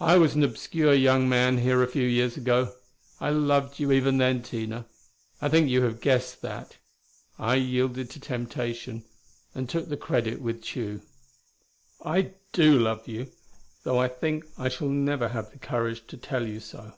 "I 0.00 0.18
was 0.18 0.34
an 0.34 0.42
obscure 0.42 0.92
young 0.92 1.28
man 1.28 1.58
here 1.58 1.84
a 1.84 1.88
few 1.88 2.02
years 2.02 2.36
ago. 2.36 2.74
I 3.20 3.30
loved 3.30 3.78
you 3.78 3.92
even 3.92 4.18
then, 4.18 4.42
Tina: 4.42 4.86
I 5.40 5.48
think 5.48 5.70
you 5.70 5.82
have 5.82 6.00
guessed 6.00 6.42
that. 6.42 6.78
I 7.38 7.54
yielded 7.54 8.10
to 8.10 8.18
the 8.18 8.26
temptation 8.26 9.04
and 9.54 9.68
took 9.68 9.88
the 9.88 9.96
credit 9.96 10.40
with 10.42 10.64
Tugh. 10.64 11.02
"I 12.04 12.34
do 12.52 12.76
love 12.76 13.06
you, 13.06 13.30
though 13.84 14.00
I 14.00 14.08
think 14.08 14.46
I 14.58 14.68
shall 14.68 14.88
never 14.88 15.28
have 15.28 15.52
the 15.52 15.60
courage 15.60 16.08
to 16.08 16.16
tell 16.16 16.44
you 16.44 16.58
so. 16.58 16.94